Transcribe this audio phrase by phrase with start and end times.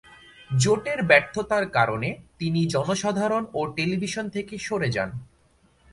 [0.49, 2.09] জোটের ব্যর্থতার কারণে
[2.39, 5.09] তিনি জনসাধারণ ও টেলিভিশন থেকে সরে যান।